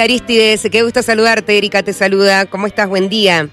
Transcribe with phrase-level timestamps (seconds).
[0.00, 2.46] Aristides, qué gusto saludarte, Erika te saluda.
[2.46, 2.88] ¿Cómo estás?
[2.88, 3.48] Buen día.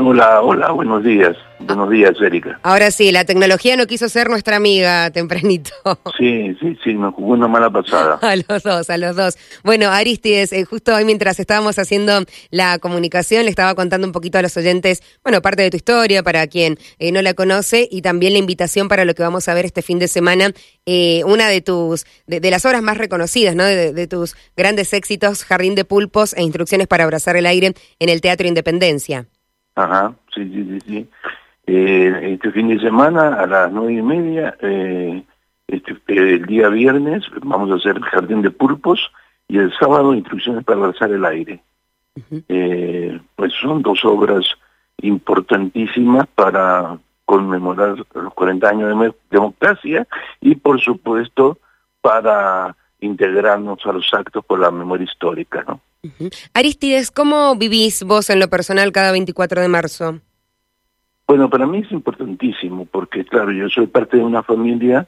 [0.00, 1.36] Hola, hola, buenos días.
[1.58, 2.60] Buenos días, Erika.
[2.62, 5.70] Ahora sí, la tecnología no quiso ser nuestra amiga tempranito.
[6.18, 8.18] Sí, sí, sí, nos jugó una mala pasada.
[8.20, 9.36] a los dos, a los dos.
[9.62, 14.38] Bueno, Aristides, eh, justo hoy mientras estábamos haciendo la comunicación, le estaba contando un poquito
[14.38, 18.02] a los oyentes, bueno, parte de tu historia para quien eh, no la conoce y
[18.02, 20.52] también la invitación para lo que vamos a ver este fin de semana,
[20.86, 23.64] eh, una de tus, de, las obras más reconocidas, ¿no?
[23.64, 28.08] De, de tus grandes éxitos, Jardín de Pulpos e Instrucciones para Abrazar el Aire en
[28.08, 29.28] el Teatro Independencia.
[29.78, 31.08] Ajá, sí, sí, sí, sí.
[31.68, 35.22] Eh, este fin de semana a las nueve y media, eh,
[35.68, 39.12] este, el día viernes vamos a hacer el Jardín de Pulpos
[39.46, 41.62] y el sábado Instrucciones para abrazar el aire.
[42.48, 44.44] eh, pues son dos obras
[45.00, 50.08] importantísimas para conmemorar los 40 años de democracia
[50.40, 51.58] y por supuesto
[52.00, 55.80] para integrarnos a los actos por la memoria histórica, ¿no?
[56.54, 60.20] Aristides, ¿cómo vivís vos en lo personal cada 24 de marzo?
[61.26, 65.06] Bueno, para mí es importantísimo porque, claro, yo soy parte de una familia,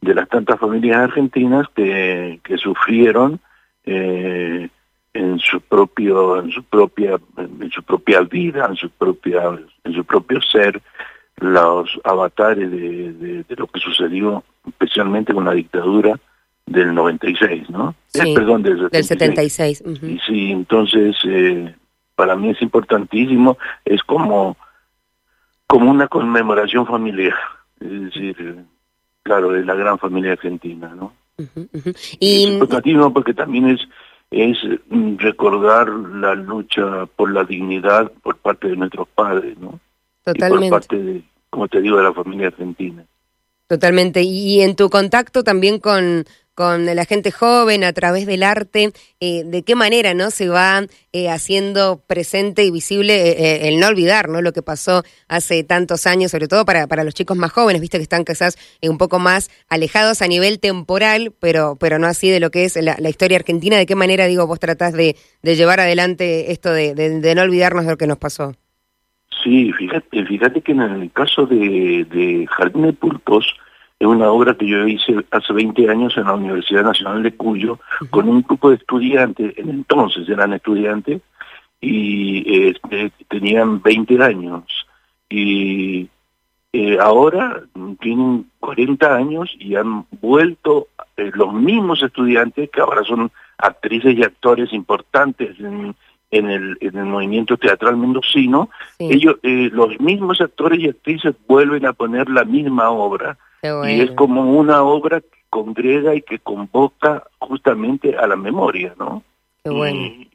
[0.00, 3.40] de las tantas familias argentinas que, que sufrieron
[3.84, 4.68] eh,
[5.12, 9.42] en su propio, en su propia, en su propia vida, en su propia,
[9.84, 10.80] en su propio ser,
[11.36, 16.18] los avatares de, de, de lo que sucedió, especialmente con la dictadura
[16.72, 17.94] del 96, ¿no?
[18.08, 19.78] Sí, Eh, perdón, del del 76.
[19.78, 19.82] 76.
[19.84, 20.06] ujú.
[20.06, 21.74] Y sí, entonces eh,
[22.14, 24.56] para mí es importantísimo, es como,
[25.66, 27.34] como una conmemoración familiar,
[27.80, 28.64] es decir, eh,
[29.22, 31.12] claro, de la gran familia argentina, ¿no?
[31.38, 31.68] Ujú.
[31.84, 33.80] Es Y importantísimo porque también es,
[34.30, 39.80] es mm, recordar la lucha por la dignidad por parte de nuestros padres, ¿no?
[40.20, 40.68] Y totalmente.
[40.70, 43.04] por parte, de, como te digo, de la familia argentina.
[43.66, 44.22] Totalmente.
[44.22, 46.24] Y en tu contacto también con,
[46.62, 50.86] con la gente joven a través del arte, eh, ¿de qué manera no se va
[51.12, 56.06] eh, haciendo presente y visible eh, el no olvidar no lo que pasó hace tantos
[56.06, 59.18] años, sobre todo para, para los chicos más jóvenes, viste que están quizás un poco
[59.18, 63.38] más alejados a nivel temporal, pero, pero no así de lo que es la, historia
[63.38, 63.76] argentina?
[63.76, 67.42] ¿De qué manera, digo, vos tratás de, de llevar adelante esto de, de- de no
[67.42, 68.54] olvidarnos de lo que nos pasó?
[69.42, 73.44] Sí, fíjate, fíjate que en el caso de, de Jardín de Pulpos,
[74.02, 77.78] es una obra que yo hice hace 20 años en la Universidad Nacional de Cuyo,
[78.10, 81.22] con un grupo de estudiantes, en entonces eran estudiantes,
[81.80, 84.64] y este, tenían 20 años.
[85.30, 86.08] Y
[86.72, 87.62] eh, ahora
[88.00, 94.24] tienen 40 años y han vuelto eh, los mismos estudiantes, que ahora son actrices y
[94.24, 95.94] actores importantes en,
[96.32, 98.68] en, el, en el movimiento teatral mendocino,
[98.98, 104.00] Sí, ellos, eh, los mismos actores y actrices vuelven a poner la misma obra y
[104.00, 109.22] es como una obra que congrega y que convoca justamente a la memoria, ¿no?
[109.62, 110.00] Qué bueno.
[110.00, 110.28] Y,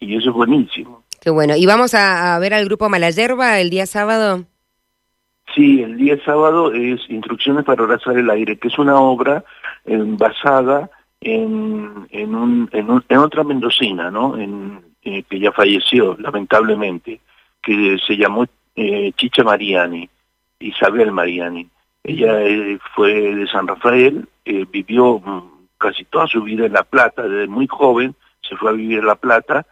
[0.00, 1.02] y eso es buenísimo.
[1.20, 1.56] Qué bueno.
[1.56, 4.44] ¿Y vamos a, a ver al grupo Malayerba el día sábado?
[5.54, 9.44] Sí, el día sábado es Instrucciones para abrazar el aire, que es una obra
[9.86, 10.90] eh, basada
[11.20, 14.36] en, en, un, en, un- en otra mendocina, ¿no?
[14.36, 17.20] En, eh, que ya falleció, lamentablemente,
[17.62, 18.44] que se llamó
[18.76, 20.08] eh, Chicha Mariani,
[20.60, 21.68] Isabel Mariani.
[22.04, 26.84] Ella eh, fue de San Rafael, eh, vivió mm, casi toda su vida en La
[26.84, 29.66] Plata, desde muy joven se fue a vivir en La Plata,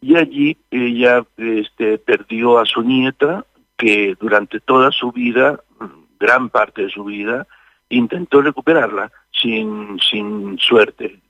[0.00, 3.44] y allí ella este, perdió a su nieta,
[3.76, 7.46] que durante toda su vida, mm, gran parte de su vida,
[7.90, 11.20] intentó recuperarla sin, sin suerte.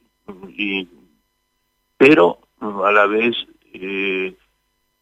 [1.96, 3.34] Pero mm, a la vez
[3.72, 4.36] eh,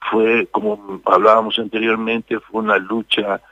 [0.01, 3.43] fue, como hablábamos anteriormente, fue una lucha,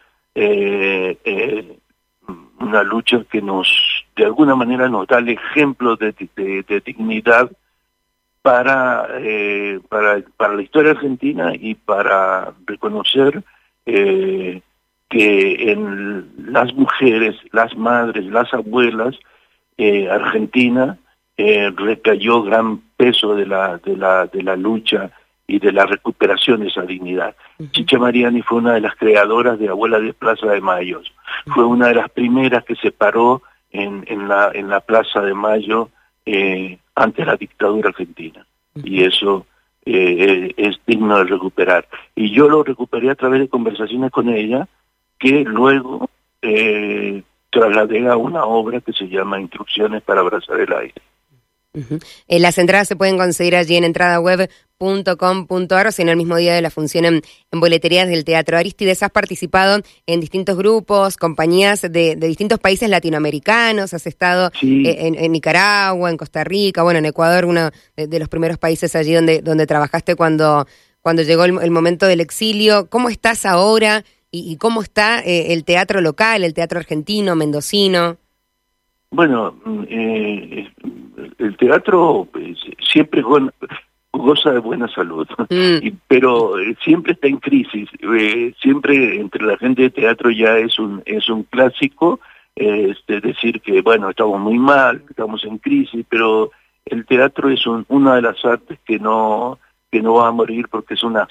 [2.60, 3.68] una lucha que nos,
[4.16, 7.50] de alguna manera, nos da el ejemplo de, de- dignidad
[8.42, 13.42] para, eh, para, para la historia argentina y para reconocer
[13.86, 14.60] eh,
[15.08, 19.16] que en las mujeres, las madres, las abuelas
[19.76, 20.98] eh, argentinas
[21.36, 25.10] eh, recayó gran peso de la, de, la, de la lucha
[25.50, 27.34] y de la recuperación de esa dignidad.
[27.72, 31.02] Chicha Mariani fue una de las creadoras de Abuela de Plaza de Mayo.
[31.52, 33.42] Fue una de las primeras que se paró
[33.72, 35.88] en, en, la, en la Plaza de Mayo
[36.24, 38.46] eh, ante la dictadura argentina.
[38.76, 39.46] Y eso
[39.84, 41.88] eh, es digno de recuperar.
[42.14, 44.68] Y yo lo recuperé a través de conversaciones con ella,
[45.18, 46.08] que luego
[46.42, 51.02] eh, trasladé a una obra que se llama Instrucciones para abrazar el aire.
[51.72, 56.52] Eh, las entradas se pueden conseguir allí en entradaweb.com.ar o si en el mismo día
[56.52, 57.22] de la función en,
[57.52, 59.02] boleterías del Teatro Aristides.
[59.02, 66.10] Has participado en distintos grupos, compañías de, distintos países latinoamericanos, has estado eh, en, Nicaragua,
[66.10, 70.16] en Costa Rica, bueno, en Ecuador, uno de, los primeros países allí donde, donde trabajaste
[70.16, 70.66] cuando,
[71.02, 72.88] cuando llegó el, momento del exilio.
[72.88, 78.16] ¿Cómo estás ahora y, cómo está eh, el teatro local, el teatro argentino, mendocino?
[79.12, 79.56] Bueno,
[79.88, 80.68] eh,
[81.38, 83.22] el teatro pues, siempre
[84.12, 85.88] goza de buena salud, mm.
[86.08, 87.88] pero eh, siempre está en crisis.
[88.00, 92.20] Eh, siempre entre la gente de teatro ya es un es un clásico
[92.54, 96.50] este, decir que bueno estamos muy mal, estamos en crisis, pero
[96.84, 99.58] el teatro es una de las artes que no
[99.90, 101.26] que no va a morir porque es una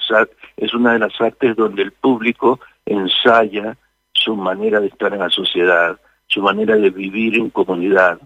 [0.56, 3.76] es una de las artes donde el público ensaya
[4.12, 8.20] su manera de estar en la sociedad, su manera de vivir en comunidad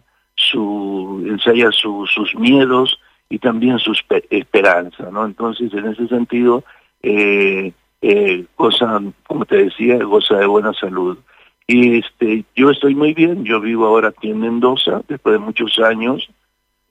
[0.51, 2.99] su, ensaya sus miedos
[3.29, 3.93] y también su
[4.31, 5.25] esperanza, ¿no?
[5.25, 6.65] Entonces, en ese sentido,
[7.03, 11.19] eh, eh, goza, como te decía, goza de buena salud.
[11.67, 15.79] Y este, yo estoy muy bien, yo vivo ahora aquí en Mendoza, después de muchos
[15.79, 16.29] años.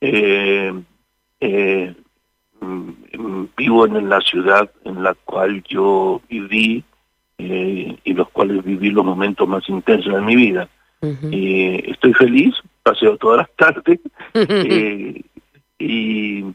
[0.02, 0.74] Eh,
[1.40, 1.94] eh,
[2.62, 6.84] mm, vivo en la ciudad en la cual yo viví
[7.38, 10.68] y los cuales viví los momentos más intensos de mi vida.
[11.30, 14.00] Y estoy feliz paseo todas las tardes
[14.34, 15.22] eh,
[15.80, 16.46] y,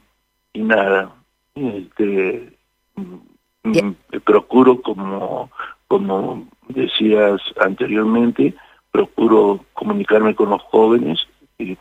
[0.53, 1.13] y, nada
[1.55, 2.57] este
[2.95, 3.91] mm,
[4.25, 5.51] procuro como
[5.89, 8.55] como decías anteriormente
[8.91, 11.27] procuro comunicarme con los jóvenes
[11.59, 11.77] y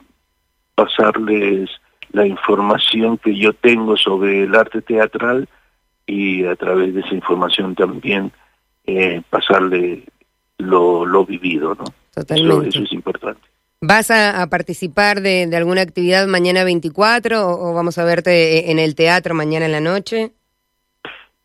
[0.76, 1.70] pasarles
[2.12, 5.48] la información que yo tengo sobre el arte teatral
[6.06, 8.32] y a través de esa información también
[8.86, 10.04] eh, pasarle
[10.58, 11.86] lo, lo vivido, ¿no?
[12.14, 12.70] Totalmente.
[12.70, 13.42] eso es importante.
[13.80, 19.36] ¿Vas a, participar de, alguna actividad mañana 24 o, vamos a verte en el teatro
[19.36, 20.32] mañana en la noche?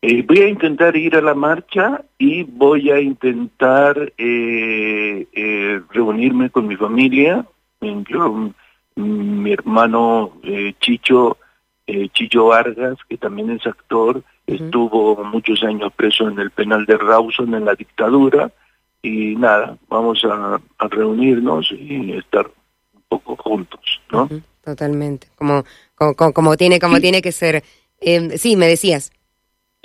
[0.01, 6.49] Eh, voy a intentar ir a la marcha y voy a intentar eh, eh, reunirme
[6.49, 7.45] con mi familia.
[8.95, 10.33] mi hermano
[10.79, 11.37] Chicho,
[12.13, 17.53] Chicho Vargas, que también es actor, estuvo muchos años preso en el penal de Rawson
[17.53, 18.51] en la dictadura
[19.03, 20.59] y nada, vamos a,
[20.89, 22.49] reunirnos y estar
[22.93, 24.29] un poco juntos, ¿no?
[24.63, 25.65] totalmente, como,
[25.95, 27.63] como, como, tiene, como tiene que ser.
[27.99, 29.11] Eh, sí, me decías.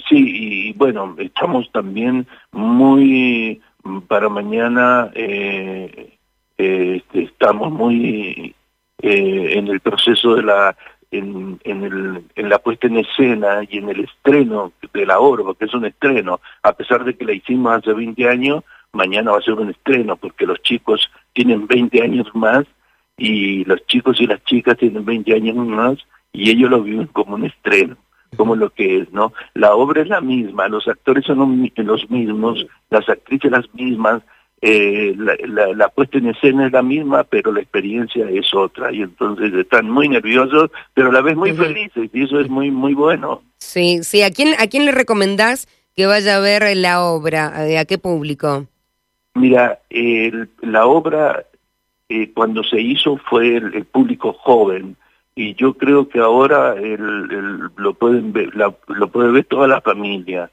[0.08, 3.60] Sí, y bueno, estamos también muy
[4.06, 6.16] para mañana, eh,
[6.58, 8.54] eh este, estamos muy
[9.02, 10.76] eh, en el proceso de la
[11.10, 15.42] en, en, el, en la puesta en escena y en el estreno de la obra,
[15.58, 18.62] que es un estreno, a pesar de que la hicimos hace 20 años,
[18.92, 22.64] mañana va a ser un estreno porque los chicos tienen 20 años más
[23.16, 25.98] y los chicos y las chicas tienen 20 años más
[26.32, 27.96] y ellos lo viven como un estreno,
[28.36, 29.32] como lo que es, ¿no?
[29.54, 34.22] La obra es la misma, los actores son los mismos, las actrices las mismas,
[34.60, 39.02] eh, la, la, puesta en escena es la misma, pero la experiencia es otra y
[39.02, 42.94] entonces están muy nerviosos, pero a la vez muy felices y eso es muy muy
[42.94, 43.42] bueno.
[43.58, 44.22] Sí, sí.
[44.22, 47.52] ¿A quién a quién le recomendás que vaya a ver la obra?
[47.78, 48.66] ¿A qué público?
[49.34, 49.80] Mira,
[50.62, 51.44] la obra
[52.08, 54.96] eh, cuando se hizo fue el, público joven
[55.34, 60.50] y yo creo que ahora el, lo pueden ver, lo puede ver toda la familia,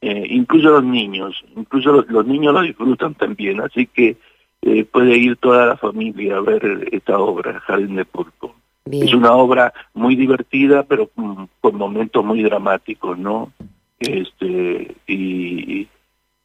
[0.00, 4.16] eh, incluso los niños, incluso los, niños lo disfrutan también, así que
[4.62, 8.54] eh, puede ir toda la familia a ver esta obra, Jardín de Pulpo.
[8.90, 13.52] Es una obra muy divertida, pero con, momentos muy dramáticos, ¿no?
[13.98, 15.88] Este y,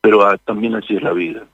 [0.01, 1.45] pero ah, también así es la vida.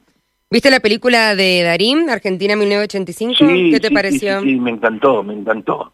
[0.52, 3.38] ¿Viste la película de Darín, Argentina 1985?
[3.72, 4.42] ¿Qué te pareció?
[4.42, 5.94] Sí, me encantó, me encantó.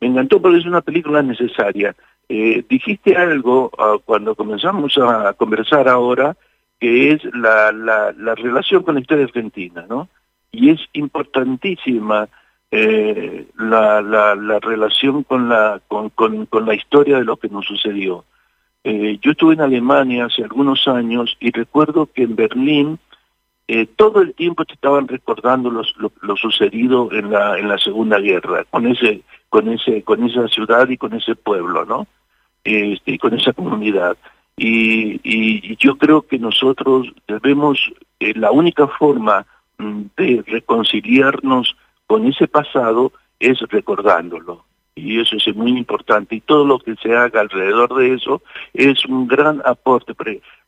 [0.00, 1.94] Me encantó porque es una película necesaria.
[2.26, 6.34] Eh, dijiste algo ah, cuando comenzamos a conversar ahora,
[6.78, 10.08] que es la, la, la, relación con la historia argentina, ¿no?
[10.50, 12.26] Y es importantísima
[12.70, 17.50] eh, la, la, la, relación con la, con, con, con, la historia de lo que
[17.50, 18.24] nos sucedió.
[18.82, 22.98] Eh, yo estuve en Alemania hace algunos años y recuerdo que en Berlín
[23.72, 29.22] eh, todo el tiempo te estaban recordando lo, sucedido en la Segunda Guerra con ese
[29.48, 32.08] con ese con esa ciudad y con ese pueblo, ¿no?
[32.64, 34.16] Este, con esa comunidad.
[34.56, 37.78] Y, y, yo creo que nosotros debemos
[38.18, 39.46] eh, la única forma
[39.78, 41.76] mm, de reconciliarnos
[42.08, 44.64] con ese pasado es recordándolo
[45.00, 48.42] y eso es muy importante y todo lo que se haga alrededor de eso
[48.74, 50.14] es un gran aporte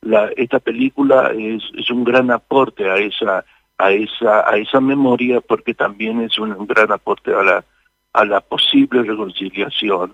[0.01, 3.45] la, esta película es, un gran aporte a esa
[3.77, 7.65] a esa a esa memoria porque también es un, gran aporte a la
[8.13, 10.13] a la posible reconciliación.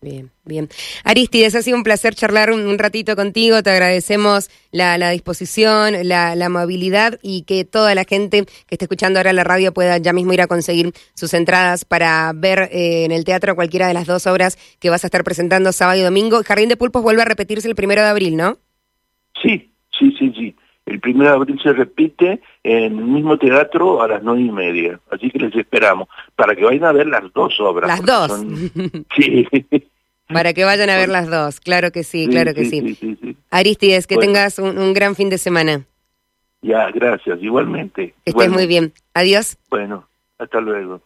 [0.00, 0.68] Bien, bien.
[1.02, 3.64] Aristides, ha sido un placer charlar un, ratito contigo.
[3.64, 9.18] Te agradecemos la, disposición, la, la, amabilidad y que toda la gente que esté escuchando
[9.18, 13.10] ahora la radio pueda ya mismo ir a conseguir sus entradas para ver eh, en
[13.10, 16.42] el teatro cualquiera de las dos obras que vas a estar presentando sábado y domingo.
[16.44, 18.56] Jardín de Pulpos vuelve a repetirse el primero de abril, ¿no?
[19.42, 20.54] Sí, sí, sí, sí.
[20.88, 24.98] El primero de abril se repite en el mismo teatro a las nueve y media.
[25.10, 27.88] Así que les esperamos para que vayan a ver las dos obras.
[27.88, 28.44] Las dos.
[29.16, 29.46] Sí.
[30.28, 33.36] Para que vayan a ver las dos, claro que sí, claro que sí.
[33.50, 35.84] Aristides, que tengas un, gran fin de semana.
[36.60, 38.14] Ya, gracias, igualmente.
[38.24, 38.92] Que estés muy bien.
[39.14, 39.56] Adiós.
[39.70, 40.06] Bueno,
[40.38, 41.00] hasta luego.